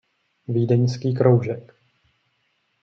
[0.47, 1.75] Vídeňský kroužek.